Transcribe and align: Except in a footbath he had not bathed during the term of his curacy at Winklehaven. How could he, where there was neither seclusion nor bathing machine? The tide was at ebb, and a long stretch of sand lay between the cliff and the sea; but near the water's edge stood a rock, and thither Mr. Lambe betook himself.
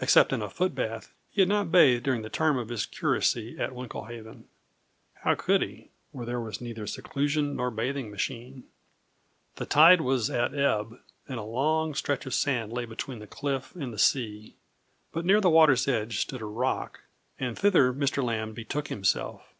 Except 0.00 0.32
in 0.32 0.42
a 0.42 0.48
footbath 0.48 1.12
he 1.28 1.40
had 1.40 1.48
not 1.48 1.72
bathed 1.72 2.04
during 2.04 2.22
the 2.22 2.30
term 2.30 2.56
of 2.56 2.68
his 2.68 2.86
curacy 2.86 3.58
at 3.58 3.72
Winklehaven. 3.74 4.44
How 5.24 5.34
could 5.34 5.60
he, 5.60 5.88
where 6.12 6.24
there 6.24 6.40
was 6.40 6.60
neither 6.60 6.86
seclusion 6.86 7.56
nor 7.56 7.72
bathing 7.72 8.08
machine? 8.08 8.62
The 9.56 9.66
tide 9.66 10.02
was 10.02 10.30
at 10.30 10.54
ebb, 10.56 10.96
and 11.26 11.40
a 11.40 11.42
long 11.42 11.96
stretch 11.96 12.26
of 12.26 12.34
sand 12.34 12.72
lay 12.72 12.84
between 12.84 13.18
the 13.18 13.26
cliff 13.26 13.74
and 13.74 13.92
the 13.92 13.98
sea; 13.98 14.54
but 15.12 15.24
near 15.24 15.40
the 15.40 15.50
water's 15.50 15.88
edge 15.88 16.20
stood 16.20 16.42
a 16.42 16.44
rock, 16.44 17.00
and 17.40 17.58
thither 17.58 17.92
Mr. 17.92 18.22
Lambe 18.22 18.54
betook 18.54 18.86
himself. 18.86 19.52